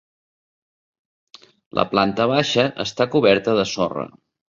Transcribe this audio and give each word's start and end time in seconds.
La 1.81 1.87
planta 1.93 2.29
baixa 2.35 2.69
està 2.89 3.11
coberta 3.15 3.59
de 3.63 3.71
sorra. 3.79 4.13